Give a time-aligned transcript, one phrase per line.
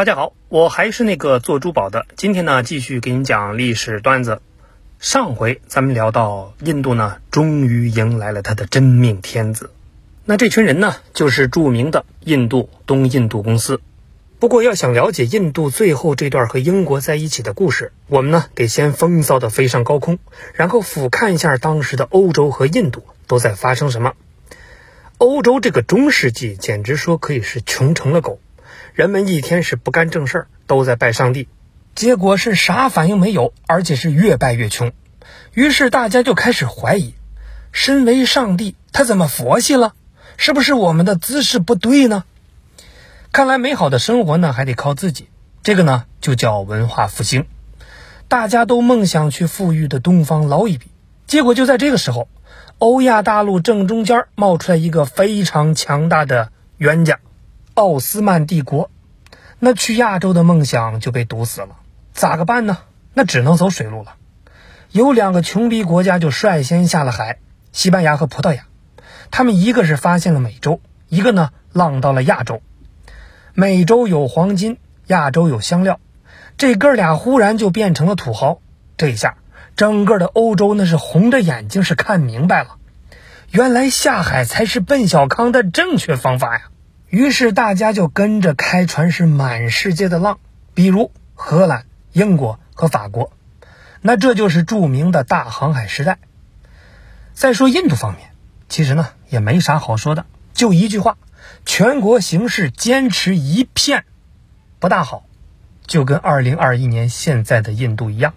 [0.00, 2.06] 大家好，我还是那个做珠宝的。
[2.16, 4.40] 今天呢，继续给你讲历史段子。
[4.98, 9.70] 上回咱们聊到印度呢，终于迎来了他的真命天子。
[10.24, 13.82] 那这群人呢，就是著名的印度东印度公司。
[14.38, 20.18] 不过，要想了解印度最后这段和英国在一起的故事，我们呢得先风骚的飞上高空，
[20.54, 24.14] 然后俯瞰一下当时的欧洲和印度都在发生什么。
[25.18, 28.40] 欧洲这个中世纪，简直说可以是穷成了狗。
[28.92, 31.48] 人们一天是不干正事儿，都在拜上帝，
[31.94, 34.92] 结果是啥反应没有，而且是越拜越穷。
[35.54, 37.14] 于是大家就开始怀疑：
[37.72, 39.94] 身为上帝，他怎么佛系了？
[40.36, 42.24] 是不是我们的姿势不对呢？
[43.30, 45.28] 看来美好的生活呢，还得靠自己。
[45.62, 47.46] 这个呢，就叫文化复兴。
[48.26, 50.86] 大家都梦想去富裕的东方捞一笔，
[51.26, 52.28] 结果就在这个时候，
[52.78, 57.18] 欧亚大陆正中间冒出来一个非常强大的冤家。
[57.74, 58.90] 奥斯曼帝国，
[59.58, 61.76] 那去亚洲的梦想就被堵死了，
[62.12, 62.78] 咋个办呢？
[63.14, 64.14] 那只能走水路了。
[64.92, 67.38] 有两个穷逼国家就率先下了海，
[67.72, 68.64] 西班牙和葡萄牙。
[69.30, 72.60] 他们一个是发现了美洲，一个呢浪到了亚洲。
[73.54, 76.00] 美洲有黄金，亚洲有香料，
[76.56, 78.60] 这哥俩忽然就变成了土豪。
[78.96, 79.36] 这下
[79.76, 82.76] 整个的欧洲那是红着眼睛是看明白了，
[83.50, 86.64] 原来下海才是奔小康的正确方法呀。
[87.10, 90.38] 于是大家就跟着开船，是满世界的浪，
[90.74, 93.32] 比如荷兰、英国和法国，
[94.00, 96.18] 那这就是著名的大航海时代。
[97.34, 98.30] 再说印度方面，
[98.68, 101.18] 其实呢也没啥好说的，就一句话：
[101.66, 104.04] 全国形势坚持一片
[104.78, 105.24] 不大好，
[105.88, 108.34] 就跟二零二一年现在的印度一样。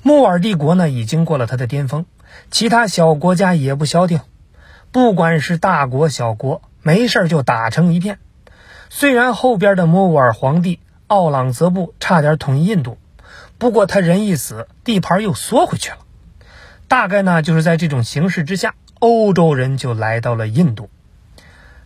[0.00, 2.06] 莫尔帝国呢已经过了它的巅峰，
[2.50, 4.20] 其他小国家也不消停，
[4.90, 6.62] 不管是大国小国。
[6.84, 8.18] 没事就打成一片。
[8.90, 12.98] 虽然后边的摩尔皇帝奥朗泽布差点统一印度，
[13.58, 15.96] 不过他人一死，地盘又缩回去了。
[16.86, 20.90] 大概呢，就是在这种形势之下，欧洲人就来到了印度。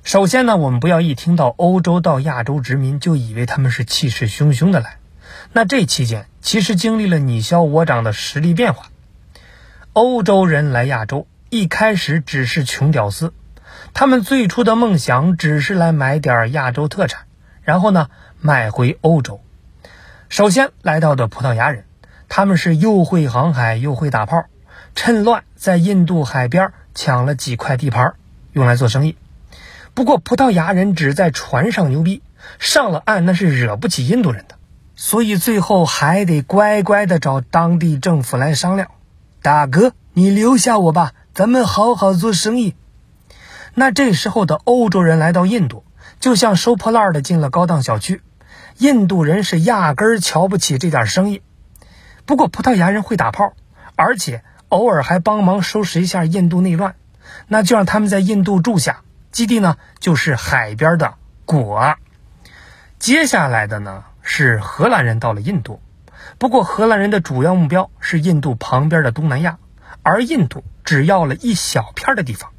[0.03, 4.98] 首先呢，我们不要一听到欧洲到亚洲殖民就以为他们是气势汹汹的来。
[5.53, 8.91] 那这期间其实经历了你消我长的实力变化。
[9.92, 13.32] 欧洲人来亚洲一开始只是穷屌丝。
[13.94, 17.22] 他们最初的梦想只是来买点亚洲特产，
[17.62, 18.09] 然后呢
[18.41, 19.41] 卖回欧洲。
[20.28, 21.84] 首先来到的葡萄牙人，
[22.28, 24.44] 他们是又会航海又会打炮，
[24.94, 28.15] 趁乱在印度海边抢了几块地盘，
[28.53, 29.17] 用来做生意。
[29.94, 32.22] 不过葡萄牙人只在船上牛逼，
[32.59, 34.56] 上了岸那是惹不起印度人的，
[34.94, 38.91] 所以最后还得乖乖的找当地政府来商量。
[39.43, 42.75] 大哥，你留下我吧，咱们好好做生意。
[43.78, 45.84] 那这时候的欧洲人来到印度，
[46.19, 48.22] 就像收破烂的进了高档小区。
[48.78, 51.43] 印度人是压根儿瞧不起这点生意。
[52.27, 53.53] 不过葡萄牙人会打炮，
[53.94, 56.97] 而且偶尔还帮忙收拾一下印度内乱，
[57.47, 59.03] 那就让他们在印度住下。
[59.31, 61.94] 基地呢就是海边的果。
[62.99, 65.81] 接下来的呢是荷兰人到了印度，
[66.38, 69.59] 不过荷兰人的主要目标是印度旁边的东南亚，
[70.03, 72.50] 而印度只要了一小片的地方。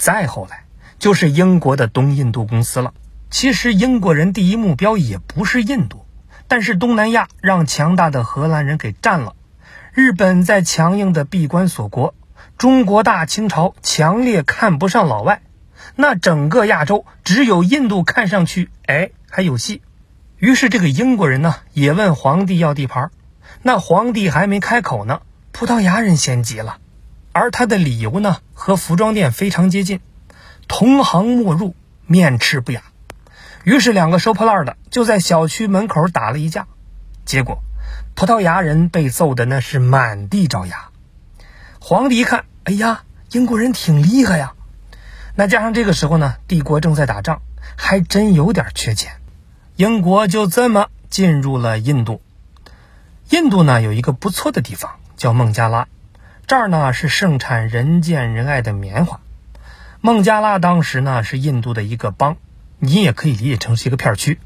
[0.00, 0.64] 再后来
[0.98, 2.94] 就是英国的东印度公司了。
[3.28, 6.06] 其实英国人第一目标也不是印度，
[6.48, 9.36] 但是东南亚让强大的荷兰人给占了。
[9.92, 12.14] 日本在强硬的闭关锁国，
[12.56, 15.42] 中国大清朝强烈看不上老外，
[15.96, 19.82] 那整个亚洲只有印度看上去哎还有戏。
[20.38, 23.10] 于是这个英国人呢也问皇帝要地盘，
[23.62, 25.20] 那皇帝还没开口呢，
[25.52, 26.78] 葡萄牙人先急了。
[27.32, 30.00] 而他的理由呢，和服装店非常接近，
[30.66, 31.74] 同行莫入，
[32.06, 32.82] 面赤不雅。
[33.62, 36.66] 于是两个收破烂的就在小区门口打了一架，
[37.24, 37.62] 结果
[38.14, 40.88] 葡萄牙人被揍的那是满地找牙。
[41.78, 44.54] 皇帝一看，哎呀，英国人挺厉害呀。
[45.36, 47.42] 那加上这个时候呢，帝国正在打仗，
[47.76, 49.12] 还真有点缺钱。
[49.76, 52.20] 英国就这么进入了印度。
[53.30, 55.86] 印度呢有一个不错的地方，叫孟加拉。
[56.50, 59.20] 这儿呢是盛产人见人爱的棉花，
[60.00, 62.38] 孟加拉当时呢是印度的一个邦，
[62.80, 64.40] 你也可以理解成是一个片区。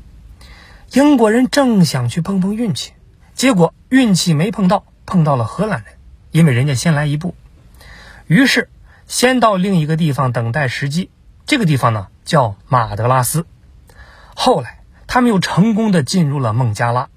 [0.92, 2.92] 英国人正想去碰碰运气，
[3.32, 5.94] 结果运气没碰到，碰到了荷兰人，
[6.30, 7.34] 因为人家先来一步，
[8.26, 8.68] 于是
[9.06, 11.08] 先到另一个地方等待时机。
[11.46, 13.46] 这个地方呢叫马德拉斯，
[14.34, 17.08] 后来他们又成功的进入了孟加拉，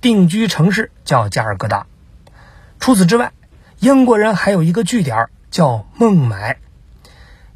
[0.00, 1.86] 定居城市叫加尔各答。
[2.80, 3.30] 除此之外。
[3.82, 6.58] 英国人还有一个据点叫孟买，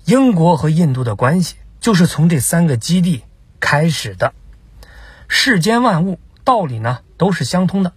[0.07, 3.23] 英国和印度的关系就是从这三个基地
[3.61, 4.35] 开始的。
[5.29, 7.93] 世间万物道理呢都是相通的，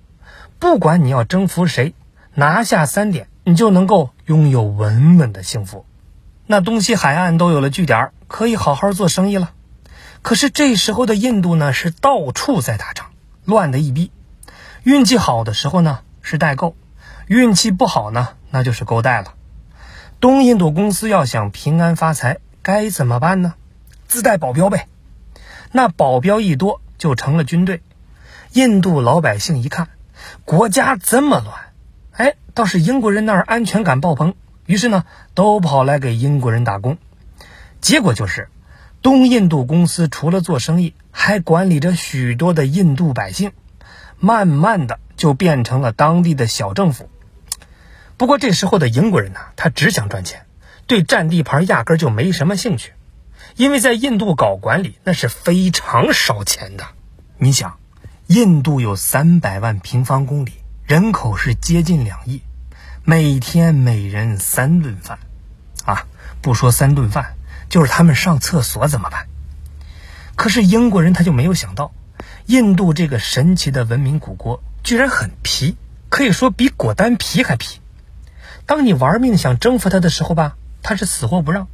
[0.60, 1.96] 不管你要征服谁，
[2.36, 5.88] 拿下三点，你就能够拥有稳稳的幸福。
[6.46, 9.54] 那东西海岸都有了据点，可以好好做生意了。
[10.22, 13.08] 可是这时候的印度呢，是到处在打仗，
[13.46, 14.12] 乱的一逼。
[14.84, 16.76] 运气好的时候呢是代购，
[17.30, 19.36] 运气不好呢那就是勾带了。
[20.20, 23.54] 东印度公司要想平安发财，该怎么办呢？
[24.08, 24.88] 自带保镖呗。
[25.72, 27.84] 那保镖一多就成了军队。
[28.54, 29.90] 印度老百姓一看，
[30.44, 31.56] 国家这么乱，
[32.14, 34.34] 哎，倒是英国人那儿安全感爆棚，
[34.66, 35.06] 于是呢
[35.36, 36.98] 都跑来给英国人打工。
[37.80, 38.50] 结果就是。
[39.04, 43.54] 东印度公司除了做生意，还管理着许多的印度百姓，
[44.20, 47.08] 慢慢的就变成了当地的小政府。
[48.20, 50.46] 不过这时候的英国人呢，他只想赚钱，
[50.88, 52.92] 对占地盘压根就没什么兴趣，
[53.56, 56.84] 因为在印度搞管理那是非常烧钱的。
[57.38, 57.80] 你想，
[58.28, 60.52] 印度有三百万平方公里，
[60.86, 62.42] 人口是接近两亿，
[63.06, 65.20] 每天每人三顿饭，
[65.86, 66.06] 啊，
[66.42, 67.38] 不说三顿饭。
[67.70, 69.28] 就是他们上厕所怎么办？
[70.36, 71.94] 可是英国人他就没有想到，
[72.48, 75.78] 印度这个神奇的文明古国居然很皮，
[76.10, 77.80] 可以说比果丹皮还皮。
[78.70, 81.66] 当你玩命想征服他的时候吧，他是死活不让；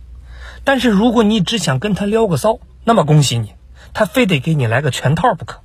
[0.64, 3.54] 但是如果你只想跟他撩个骚，那么恭喜你，
[3.94, 5.60] 他非得给你来个全套不可。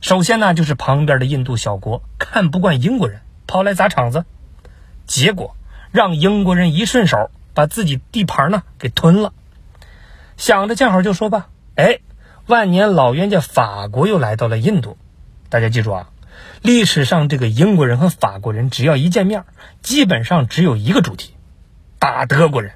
[0.00, 4.24] 首先呢，就是旁边的印度小国看不惯英国人，跑来砸场子，
[5.04, 5.56] 结果
[5.90, 7.32] 让英国人一顺手。
[7.52, 9.32] 把自己地盘呢给吞了，
[10.36, 11.48] 想着见好就收吧。
[11.74, 12.00] 哎，
[12.46, 14.98] 万年老冤家法国又来到了印度。
[15.48, 16.10] 大家记住啊，
[16.62, 19.44] 历史上这个英国人和法国人只要一见面，
[19.82, 21.34] 基本上只有一个主题：
[21.98, 22.72] 打德国人。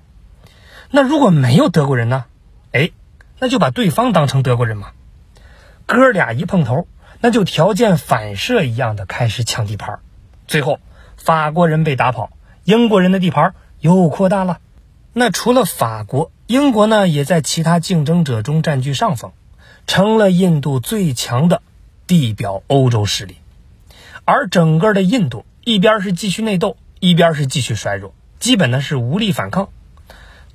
[0.91, 2.25] 那如果没有德国人呢？
[2.73, 2.91] 哎，
[3.39, 4.93] 那就把对方当成德国人嘛。
[5.87, 6.87] 哥俩一碰头，
[7.21, 9.99] 那就条件反射一样的开始抢地盘。
[10.47, 10.79] 最后，
[11.17, 12.31] 法国人被打跑，
[12.63, 14.61] 英国人的地盘又扩大了。
[15.13, 19.33] 那除了法国、英国呢，也在其他竞争者中占据上风，
[19.89, 21.63] 成了印度最强的
[22.07, 23.39] 地表欧洲势力。
[24.31, 29.71] 而整个的印度，一边是继续内斗，一边是继续衰弱，基本呢是无力反抗。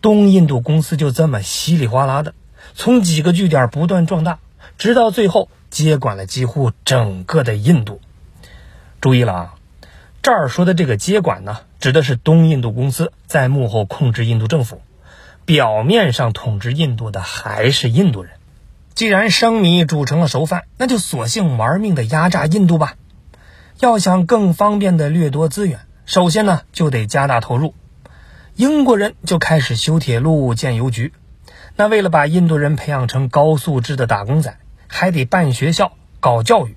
[0.02, 2.34] 东印度公司就这么稀里哗啦的，
[2.74, 4.40] 从几个据点不断壮大，
[4.78, 8.00] 直到最后接管了几乎整个的印度。
[9.02, 9.56] 注意了啊！
[10.22, 14.82] 这儿说的这个接管呢，指的是东印度公司在幕后控制印度政府，
[15.44, 18.32] 表面上统治印度的还是印度人。
[18.94, 22.96] 既然生米煮成了熟饭，那就索性玩命的压榨印度吧。
[23.80, 27.74] 要想更方便的掠夺资源，首先呢就得加大投入。
[28.56, 31.14] 英国人就开始修铁路、建邮局。
[31.76, 34.58] 那为了把印度人培养成高素质的打工仔，
[34.88, 36.76] 还得办学校、搞教育。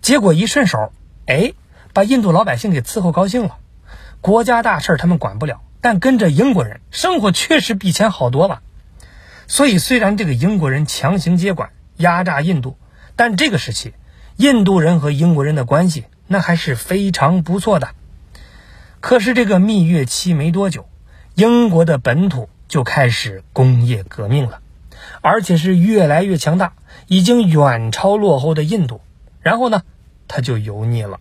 [0.00, 0.92] 结果一顺手，
[1.26, 1.52] 哎。
[1.94, 3.56] 把印度老百姓给伺候高兴了，
[4.20, 8.60] 国家大事他们管不了，但跟着英国人生活确实比以前好多了。
[9.48, 12.76] 所以虽然这个英国人强行接管压榨印度，
[13.16, 13.94] 但这个时期
[14.38, 17.88] 印度人和英国人的关系那还是非常不错的。
[19.00, 20.88] 可是这个蜜月期没多久，
[21.34, 24.60] 英国的本土就开始工业革命了，
[25.22, 26.74] 而且是越来越强大，
[27.08, 29.00] 已经远超落后的印度。
[29.40, 29.82] 然后呢，
[30.28, 31.18] 他就油腻了。